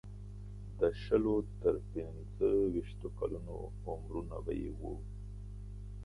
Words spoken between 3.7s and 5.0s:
عمرونه به یې وو.